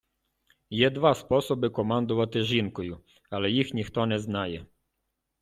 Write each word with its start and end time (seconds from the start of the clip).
Є 0.69 0.89
два 0.89 1.15
способи 1.15 1.69
командувати 1.69 2.43
жінкою, 2.43 3.03
але 3.29 3.51
їх 3.51 3.73
ніхто 3.73 4.05
не 4.05 4.19
знає 4.19 4.65